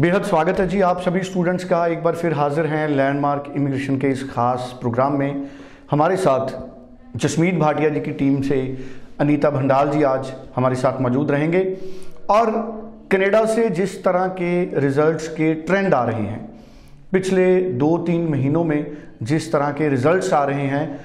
[0.00, 3.98] बेहद स्वागत है जी आप सभी स्टूडेंट्स का। एक बार फिर हाजिर हैं लैंडमार्क इमिग्रेशन
[3.98, 5.48] के इस खास प्रोग्राम में।
[5.90, 8.58] हमारे साथ जसमीत भाटिया जी की टीम से
[9.20, 11.62] अनीता भंडाल जी आज हमारे साथ मौजूद रहेंगे।
[12.30, 12.50] और
[13.10, 16.48] कनाडा से जिस तरह के रिजल्ट्स के ट्रेंड आ रहे हैं,
[17.12, 21.00] पिछले दो तीन महीनों में जिस तरह के रिजल्ट्स आ रहे हैं,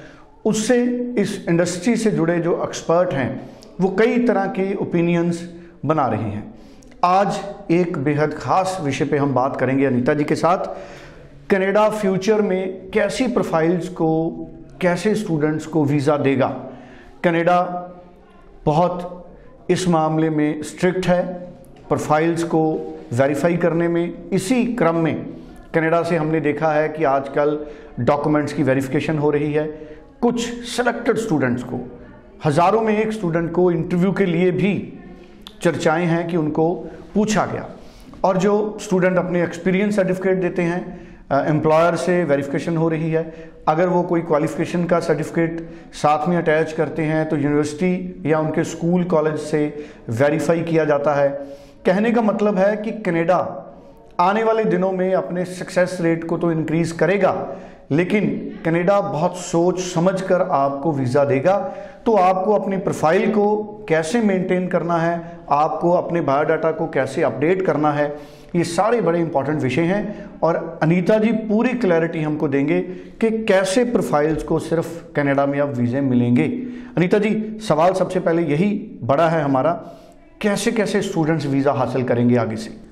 [0.46, 0.84] उससे
[1.18, 3.50] इस इंडस्ट्री से जुड़े जो एक्सपर्ट हैं,
[3.82, 5.50] वो कई तरह के ओपिनियंस
[5.86, 6.61] बना रहे हैं।
[7.04, 7.40] आज
[7.72, 10.66] एक बेहद खास विषय पे हम बात करेंगे अनीता जी के साथ।
[11.50, 14.30] कनाडा फ्यूचर में कैसी प्रोफाइल्स को,
[14.82, 16.48] कैसे स्टूडेंट्स को वीज़ा देगा?
[17.24, 17.62] कनाडा
[18.66, 19.28] बहुत
[19.70, 21.24] इस मामले में स्ट्रिक्ट है
[21.90, 22.64] प्रोफाइल्स को
[23.14, 25.26] वेरीफाई करने में। इसी क्रम में
[25.74, 27.60] कनाडा से हमने देखा है कि आजकल
[28.00, 29.68] डॉक्यूमेंट्स की वेरिफिकेशन हो रही है।
[30.22, 31.80] कुछ सिलेक्टेड स्टूडेंट्स को,
[32.46, 34.98] हज़ारों में एक स्टूडेंट को इंटरव्यू के लिए भी
[35.62, 36.64] चर्चाएँ हैं कि उनको
[37.14, 37.70] पूछा गया।
[38.24, 43.24] और जो स्टूडेंट अपने एक्सपीरियंस सर्टिफिकेट देते हैं एम्प्लॉयर से वेरिफिकेशन हो रही है।
[43.68, 45.62] अगर वो कोई क्वालिफिकेशन का सर्टिफिकेट
[45.94, 49.64] साथ में अटैच करते हैं तो यूनिवर्सिटी या उनके स्कूल कॉलेज से
[50.12, 51.30] वेरीफाई किया जाता है।
[51.86, 53.38] कहने का मतलब है कि कनाडा
[54.20, 57.32] आने वाले दिनों में अपने सक्सेस रेट को तो इंक्रीज करेगा
[57.92, 58.28] लेकिन
[58.66, 61.58] कनाडा बहुत सोच समझ कर आपको वीज़ा देगा।
[62.06, 65.40] तो आपको अपनी प्रोफ़ाइल को कैसे मेंटेन करना है?
[65.50, 68.08] आपको अपने बायोडाटा को कैसे अपडेट करना है?
[68.56, 72.80] ये सारे बड़े इंपॉर्टेंट विषय हैं और अनीता जी, पूरी क्लैरिटी हमको देंगे
[73.22, 76.48] कि कैसे प्रोफाइल्स को सिर्फ़ कनाडा में अब वीज़े मिलेंगे।
[76.98, 79.72] अनीता जी, सवाल सबसे पहले यही बड़ा है हमारा
[80.42, 82.91] कैसे कैसे स्टूडेंट्स वीज़ा हासिल करेंगे आगे से?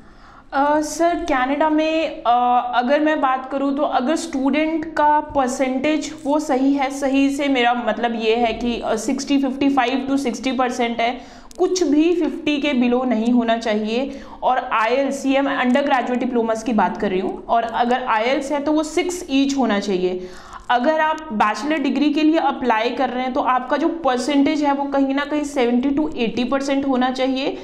[0.53, 6.39] सर uh, कनाडा में uh, अगर मैं बात करूँ तो अगर स्टूडेंट का परसेंटेज वो
[6.39, 10.99] सही है सही से मेरा मतलब ये है कि sixty fifty five to sixty percent
[11.01, 11.11] है
[11.57, 15.49] कुछ भी फिफ्टी के बिलो नहीं होना चाहिए। और I L C M
[15.85, 19.25] undergraduate diplomas की बात कर रही हूँ और अगर आई एल्स है तो वो सिक्स
[19.29, 20.29] ईच होना चाहिए।
[20.69, 24.73] अगर आप बैचलर डिग्री के लिए अप्लाई कर रहे हैं तो आपका जो परसेंटेज है
[24.73, 27.57] वो कहीं ना कहीं सेवेंटी टू एटी परसेंट होना चाहिए।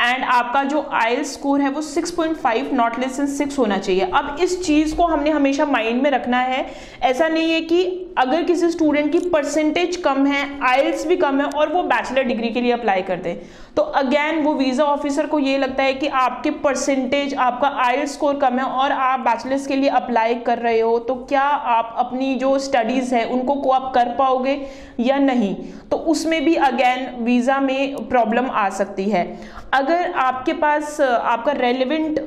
[0.00, 4.36] एंड आपका जो आयल स्कोर है वो 6.5 नॉट लेस देन सिक्स होना चाहिए। अब
[4.40, 6.66] इस चीज़ को हमने हमेशा माइंड में रखना है।
[7.02, 7.84] ऐसा नहीं है कि
[8.18, 12.48] अगर किसी स्टूडेंट की परसेंटेज कम है आयल्स भी कम है और वो बैचलर डिग्री
[12.48, 13.32] के लिए अप्लाई कर दे।
[13.76, 18.36] तो अगेन वो वीज़ा ऑफिसर को ये लगता है कि आपके परसेंटेज आपका आयल स्कोर
[18.36, 22.34] कम है और आप बैचलर्स के लिए अप्लाई कर रहे हो। तो क्या आप अपनी
[22.34, 24.60] जो स्टडीज़ है, उनको को आप कर पाओगे
[25.00, 25.54] या नहीं?
[25.90, 32.18] तो उसमें भी अगेन वीज़ा में प्रॉब्लम आ सकती है। अगर आपके पास आपका रेलिवेंट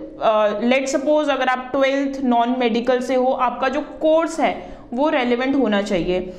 [0.63, 4.55] लेट सपोज़ अगर आप ट्वेल्थ नॉन मेडिकल से हो, आपका जो कोर्स है,
[4.93, 6.33] वो रेलिवेंट होना चाहिए।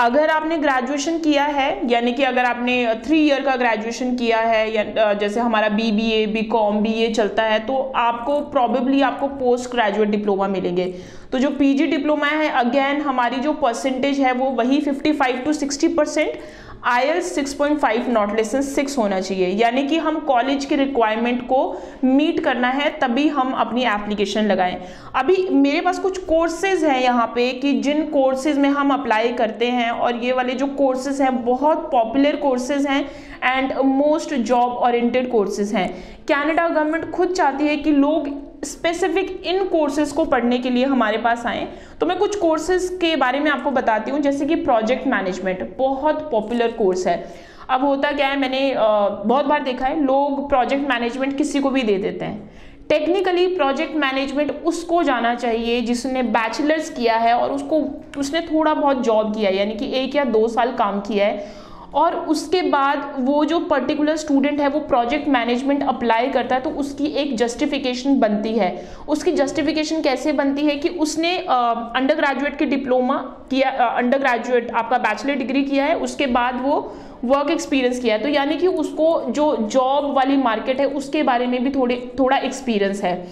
[0.00, 4.70] अगर आपने ग्रेजुएशन किया है, यानी कि अगर आपने थ्री ईयर का ग्रेजुएशन किया है,
[4.72, 9.00] या जैसे हमारा B B A B com B A चलता है तो आपको प्रॉबेबली
[9.02, 10.84] आपको पोस्ट ग्रेजुएट डिप्लोमा मिलेंगे।
[11.32, 15.88] तो जो पीजी डिप्लोमा है अगेन हमारी जो परसेंटेज है, वो वही 55 to 60
[15.96, 16.38] percent
[16.86, 21.42] I six point five not less than six होना चाहिए। यानी कि हम कॉलेज के रिक्वायरमेंट
[21.42, 21.60] को
[22.04, 24.78] मीट करना है, तभी हम अपनी एप्लीकेशन लगाएँ।
[25.16, 29.66] अभी मेरे पास कुछ कोर्सेज हैं यहाँ पे कि जिन कोर्सेज में हम अप्लाई करते
[29.66, 33.04] हैं और ये वाले जो कोर्सेज हैं, बहुत पॉपुलर कोर्सेज हैं
[33.44, 35.88] and most job oriented courses हैं।
[36.28, 38.28] कैनेडा गवर्नमेंट खुद चाहती है कि लोग
[38.64, 41.66] स्पेसिफिक इन कोर्सेज को पढ़ने के लिए हमारे पास आए।
[42.00, 46.28] तो मैं कुछ कोर्सेज के बारे में आपको बताती हूँ, जैसे कि प्रोजेक्ट मैनेजमेंट बहुत
[46.30, 47.24] पॉपुलर कोर्स है।
[47.70, 51.82] अब होता क्या है, मैंने बहुत बार देखा है, लोग प्रोजेक्ट मैनेजमेंट किसी को भी
[51.82, 52.50] दे देते हैं।
[52.88, 57.80] टेक्निकली प्रोजेक्ट मैनेजमेंट उसको जाना चाहिए जिसने बैचलर्स किया है और उसको,
[58.18, 61.66] उसने थोड़ा बहुत जॉब किया है, यानी कि एक या दो साल काम किया है।
[61.94, 66.70] और उसके बाद वो जो पर्टिकुलर स्टूडेंट है, वो प्रोजेक्ट मैनेजमेंट अप्लाई करता है तो
[66.72, 68.70] उसकी एक जस्टिफिकेशन बनती है।
[69.08, 73.16] उसकी जस्टिफिकेशन कैसे बनती है कि उसने अंडर ग्रेजुएट के डिप्लोमा
[73.50, 76.80] किया अंडर ग्रेजुएट आपका बैचलर डिग्री किया है, उसके बाद वो
[77.24, 81.46] वर्क एक्सपीरियंस किया है। तो यानी कि उसको जो जॉब वाली मार्केट है, उसके बारे
[81.46, 83.28] में भी थोड़े, थोड़ा एक्सपीरियंस है।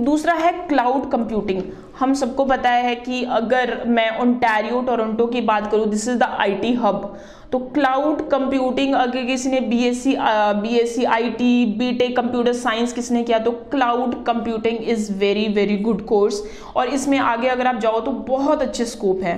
[0.00, 1.62] दूसरा है क्लाउड कंप्यूटिंग
[2.00, 6.22] हम सबको पता है कि अगर मैं ओंटारियो टोरंटो की बात करूँ this is the
[6.38, 7.18] IT hub
[7.52, 10.16] तो क्लाउड कंप्यूटिंग अगर किसी ने BSc
[10.62, 16.42] BSc IT BTech computer science किसने किया तो cloud computing is very very good course
[16.76, 19.36] और इसमें आगे अगर आप जाओ तो बहुत अच्छे स्कोप है।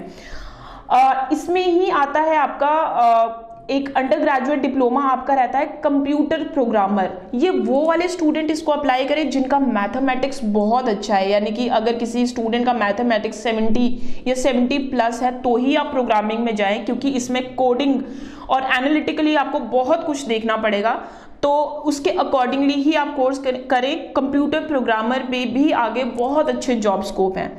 [1.32, 7.50] इसमें ही आता है आपका एक अंडर ग्रेजुएट डिप्लोमा आपका रहता है कंप्यूटर प्रोग्रामर ये
[7.50, 12.26] वो वाले स्टूडेंट इसको अप्लाई करें जिनका मैथमेटिक्स बहुत अच्छा है। यानी कि अगर किसी
[12.26, 17.10] स्टूडेंट का मैथमेटिक्स 70 या 70 प्लस है तो ही आप प्रोग्रामिंग में जाएँ, क्योंकि
[17.10, 18.02] इसमें कोडिंग
[18.50, 20.92] और एनालिटिकली आपको बहुत कुछ देखना पड़ेगा।
[21.42, 21.52] तो
[21.86, 23.38] उसके अकॉर्डिंगली ही आप कोर्स
[23.70, 27.50] करें कंप्यूटर प्रोग्रामर पे भी आगे बहुत अच्छे जॉब स्कोप हैं।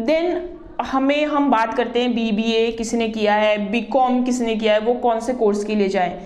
[0.00, 0.36] देन
[0.84, 4.80] हमें हम बात करते हैं बीबीए किसी ने किया है बीकॉम किसी ने किया है,
[4.80, 6.18] वो कौन से कोर्स के लिए जाएँ?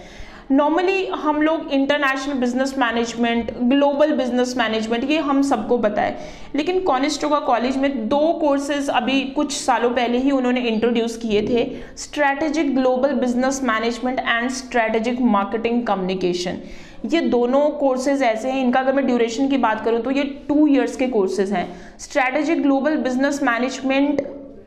[0.50, 6.18] नॉर्मली हम लोग international business management global business management ये हम सबको है।
[6.56, 11.66] लेकिन कॉनिस्टोगा कॉलेज में दो कोर्सेज अभी कुछ सालों पहले ही उन्होंने इंट्रोड्यूस किए थे
[11.98, 16.58] strategic global business management and strategic marketing communication
[17.06, 20.66] ये दोनों कोर्सेज ऐसे हैं, इनका अगर मैं ड्यूरेशन की बात करूँ तो ये टू
[20.66, 21.68] इयर्स के कोर्सेज हैं।
[21.98, 24.22] स्ट्रैटेजिक ग्लोबल बिज़नेस मैनेजमेंट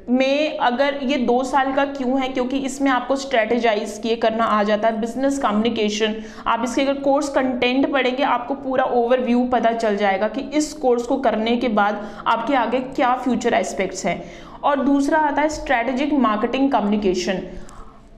[0.09, 2.27] में अगर ये दो साल का क्यों है?
[2.29, 6.15] क्योंकि इसमें आपको स्ट्रेटेजाइज किए करना आ जाता है बिज़नेस कम्युनिकेशन
[6.47, 11.03] आप इसके अगर कोर्स कंटेंट पढ़ेंगे, आपको पूरा ओवरव्यू पता चल जाएगा कि इस कोर्स
[11.03, 14.21] को करने के बाद आपके आगे क्या फ्यूचर एस्पेक्ट्स हैं।
[14.63, 17.41] और दूसरा आता है strategic marketing communication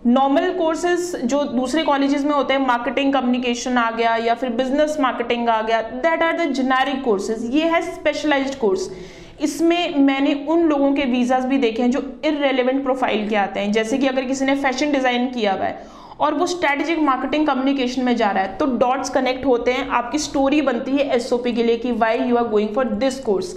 [0.05, 4.97] normal courses जो दूसरे कॉलेजेस में होते हैं मार्केटिंग कम्युनिकेशन आ गया या फिर बिज़नेस
[4.99, 8.89] मार्केटिंग आ गया that are the generic courses ये है स्पेशलाइज्ड कोर्स
[9.43, 13.71] इसमें मैंने उन लोगों के वीज़ाज भी देखे हैं जो इरेलीवेंट प्रोफ़ाइल के आते हैं।
[13.71, 15.89] जैसे कि अगर किसी ने फ़ैशन डिज़ाइन किया हुआ है
[16.19, 20.17] और वो स्ट्रेटेजिक मार्केटिंग कम्युनिकेशन में जा रहा है तो डॉट्स कनेक्ट होते हैं। आपकी
[20.19, 23.55] स्टोरी बनती है एसओपी के लिए कि why you are going for this course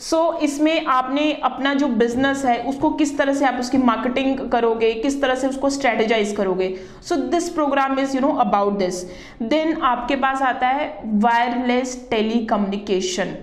[0.00, 4.38] so so, इसमें आपने अपना जो बिज़नेस है उसको किस तरह से आप उसकी मार्केटिंग
[4.50, 6.68] करोगे किस तरह से उसको स्ट्रेटेजाइज करोगे।
[7.02, 9.02] So this programme is you know about this
[9.44, 13.34] then आपके पास आता है वायरलेस टेली कम्युनिकेशन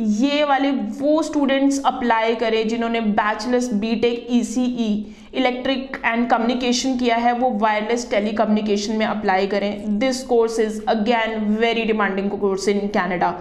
[0.00, 4.86] ये वाले वो स्टूडेंट्स अप्लाई करें जिन्होंने bachelors BTech ECE
[5.34, 10.80] electric and communication किया है, वो वायरलेस टेली कम्युनिकेशन में अप्लाई करें। This course is
[10.88, 13.32] again very demanding course in Canada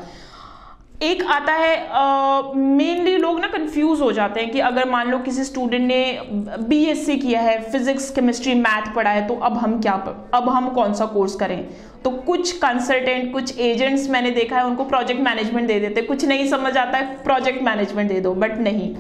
[1.02, 5.44] एक आता है मेनली लोग ना कंफ्यूज हो जाते हैं कि अगर मान लो किसी
[5.44, 6.20] स्टूडेंट ने
[6.60, 9.94] बीएससी किया है फिजिक्स केमिस्ट्री मैथ पढ़ा है तो अब हम क्या
[10.34, 11.66] अब हम कौन सा कोर्स करें?
[12.04, 16.48] तो कुछ कंसल्टेंट कुछ एजेंट्स मैंने देखा है, उनको प्रोजेक्ट मैनेजमेंट दे देते कुछ नहीं
[16.50, 18.96] समझ आता है प्रोजेक्ट मैनेजमेंट दे दो बट नहीं।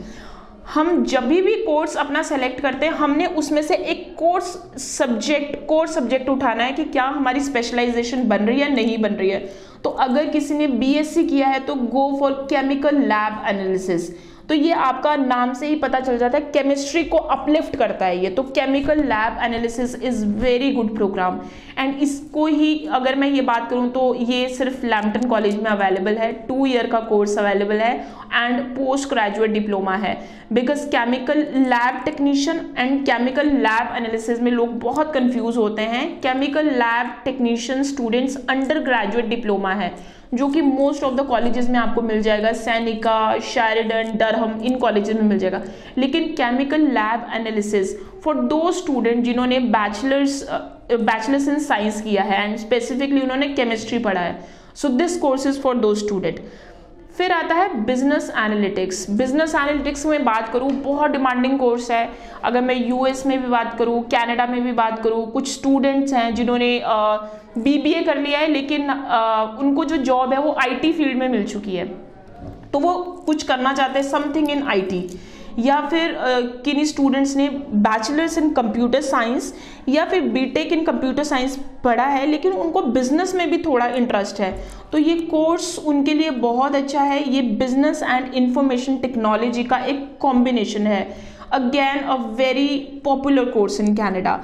[0.74, 4.45] हम जब भी कोर्स अपना सेलेक्ट करते हैं, हमने उसमें से एक कोर्स
[4.81, 9.30] सब्जेक्ट कोर्स सब्जेक्ट उठाना है कि क्या हमारी स्पेशलाइजेशन बन रही है नहीं बन रही
[9.30, 14.09] है। तो अगर किसी ने बीएससी किया है तो go for chemical lab analysis
[14.50, 18.18] तो ये आपका नाम से ही पता चल जाता है केमिस्ट्री को अपलिफ्ट करता है
[18.24, 21.40] ये। तो chemical lab analysis is very good programme
[21.80, 26.18] and इसको ही अगर मैं ये बात करूँ तो ये सिर्फ़ लैम्पटन कॉलेज में अवेलेबल
[26.18, 27.95] है टू ईयर का कोर्स अवेलेबल है
[28.34, 30.16] एंड पोस्ट ग्रेजुएट डिप्लोमा है।
[30.54, 36.69] Because chemical lab technician and chemical lab analysis में लोग बहुत कंफ्यूज होते हैं। Chemical
[36.74, 38.38] lab technician students
[38.81, 39.92] undergraduate diploma है।
[40.33, 45.15] जो कि मोस्ट ऑफ़ द कॉलेजेस में आपको मिल जाएगा सैनिका शेरिडन डरहम इन कॉलेजेस
[45.15, 45.62] में मिल जाएगा।
[45.97, 50.44] लेकिन chemical lab analysis for those student जिन्होंने बैचलर्स
[50.91, 54.39] बैचलर्स इन साइंस किया है एंड स्पेसिफिकली उन्होंने केमिस्ट्री पढ़ा है।
[54.75, 56.39] So this course is for those student
[57.18, 62.10] फिर आता है बिज़नेस एनालिटिक्स बिज़नेस एनालिटिक्स में बात करूँ बहुत डिमांडिंग कोर्स है।
[62.44, 66.33] अगर मैं यूएस में भी बात करूँ कनाडा में भी बात करूँ कुछ स्टूडेंट्स हैं
[66.36, 66.81] जिन्होंने
[67.57, 71.45] बीबीए कर लिया है लेकिन आ, उनको जो जॉब है वो आईटी फ़ील्ड में मिल
[71.48, 71.86] चुकी है।
[72.74, 72.94] तो वो
[73.25, 75.07] कुछ करना चाहते हैं समथिंग इन आईटी
[75.60, 76.16] या फिर
[76.66, 79.54] किन्हीं स्टूडेंट्स ने बैचलर्स इन कंप्यूटर साइंस
[79.90, 84.40] या फिर बीटेक इन कंप्यूटर साइंस पढ़ा है, लेकिन उनको बिज़नेस में भी थोड़ा इंटरेस्ट
[84.42, 84.52] है।
[84.92, 90.07] तो ये कोर्स उनके लिए बहुत अच्छा है। ये बिज़नेस एंड इंफॉर्मेशन टेक्नोलॉजी का एक
[90.22, 91.07] कॉम्बिनेशन है।
[91.52, 92.68] Again a very
[93.06, 94.40] popular course in Canada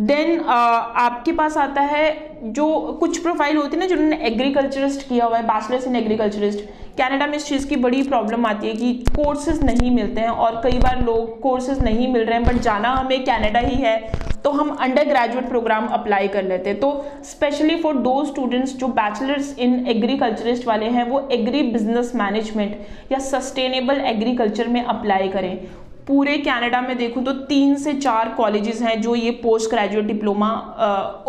[0.00, 2.66] then uh, आपके पास आता है जो
[3.00, 6.60] कुछ प्रोफ़ाइल होती है ना जिन्होंने एग्रीकल्चरिस्ट किया हुआ है बैचलर्स इन एग्रीकल्चरिस्ट
[6.98, 10.60] कनाडा में इस चीज़ की बड़ी प्रॉब्लम आती है कि कोर्सेज नहीं मिलते हैं और
[10.64, 13.96] कई बार लोग कोर्सेज नहीं मिल रहे हैं बट जाना हमें कनाडा ही है
[14.44, 18.88] तो हम अंडर ग्रेजुएट प्रोग्राम अप्लाई कर लेते हैं। तो स्पेशली फॉर दो स्टूडेंट्स जो
[18.96, 25.56] बैचलर्स इन एग्रीकल्चरिस्ट वाले हैं वो एग्री बिज़नेस मैनेजमेंट या सस्टेनेबल एग्रीकल्चर में अप्लाई करें।
[26.06, 30.48] पूरे कनाडा में देखूँ तो तीन से चार कॉलेजेस हैं जो ये पोस्ट ग्रेजुएट डिप्लोमा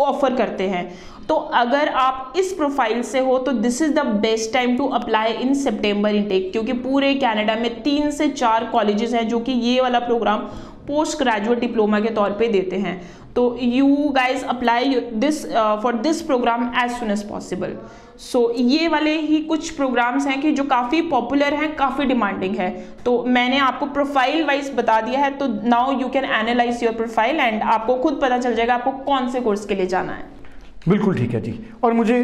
[0.00, 0.88] ऑफ़र करते हैं।
[1.28, 5.32] तो अगर आप इस प्रोफ़ाइल से हो तो this is the best time to apply
[5.32, 9.80] in September intake क्योंकि पूरे कनाडा में तीन से चार कॉलेजेस हैं जो कि ये
[9.80, 10.48] वाला प्रोग्राम
[10.86, 13.00] पोस्ट ग्रेजुएट डिप्लोमा के तौर पे देते हैं।
[13.36, 15.44] तो you guys apply this
[15.82, 17.76] for this programme as soon as possible
[18.20, 22.68] so ये वाले ही कुछ प्रोग्राम्स हैं कि जो काफ़ी पॉपुलर हैं, काफ़ी डिमांडिंग है।
[23.04, 27.36] तो मैंने आपको प्रोफ़ाइल वाइज बता दिया है तो now you can analyse your profile
[27.36, 30.32] and आपको खुद पता चल जाएगा आपको कौन से कोर्स के लिए जाना है।
[30.88, 32.22] बिल्कुल ठीक है जी। और मुझे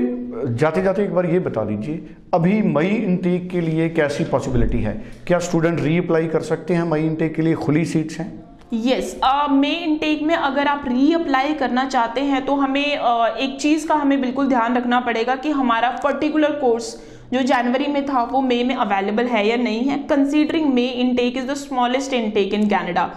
[0.50, 2.00] जाते जाते एक बार ये बता दीजिए,
[2.34, 4.92] अभी मई इनटेक के लिए कैसी पॉसिबिलिटी है?
[5.26, 7.54] क्या स्टूडेंट रीअप्लाई कर सकते हैं मई इनटेक के लिए?
[7.56, 8.28] खुली सीट्स हैं?
[8.72, 9.14] यस
[9.50, 13.86] मे इनटेक में अगर आप री अप्लाई करना चाहते हैं तो हमें uh, एक चीज़
[13.88, 16.94] का हमें बिल्कुल ध्यान रखना पड़ेगा कि हमारा पर्टिकुलर कोर्स
[17.32, 21.36] जो जनवरी में था वो मई में अवेलेबल है या नहीं है। Considering May intake
[21.36, 23.10] is the smallest intake in Canada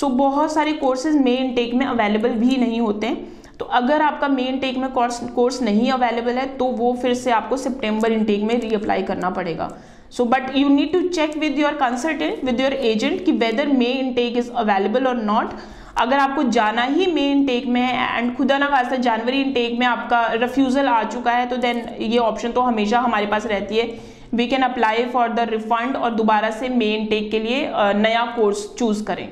[0.00, 4.28] so बहुत सारे कोर्सेज मे इनटेक में अवेलेबल भी नहीं होते हैं। तो अगर आपका
[4.28, 8.42] मे इनटेक में कोर्स कोर्स नहीं अवेलेबल है तो वो फिर से आपको सितंबर इनटेक
[8.42, 9.70] में रीअप्लाई करना पड़ेगा।
[10.12, 13.86] So but you need to check with your consultant with your agent कि whether May
[13.98, 15.52] intake is available और नॉट
[16.00, 19.86] अगर आपको जाना ही मे इनटेक में है एंड खुदा ना खासा जनवरी इनटेक में
[19.86, 23.86] आपका रिफ्यूज़ल आ चुका है तो देन ये ऑप्शन तो हमेशा हमारे पास रहती है।
[24.34, 28.66] We can apply for the refund और दोबारा से मे इनटेक के लिए नया कोर्स
[28.78, 29.28] चूज़ करें।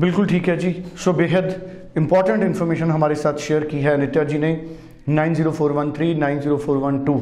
[0.00, 0.74] बिल्कुल ठीक है जी।
[1.04, 4.52] सो बेहद इंपॉर्टेंट इन्फॉर्मेशन हमारे साथ शेयर की है, नित्या जी ने।
[5.08, 7.14] Nine zero four one three, nine zero four one two.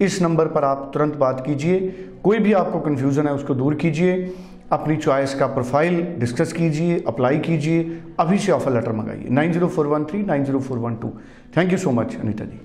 [0.00, 1.78] इस नंबर पर आप तुरंत बात कीजिए।
[2.24, 4.34] कोई भी आपको कन्फ्यूज़न है, उसको दूर कीजिए।
[4.72, 9.68] अपनी चॉइस का प्रोफ़ाइल डिस्कस कीजिए अप्लाई कीजिए। अभी से offer letter मंगाइए। Nine zero
[9.68, 11.12] four one three nine zero four one two
[11.56, 12.60] thank you so much Anita ji.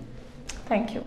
[0.72, 1.02] Thank you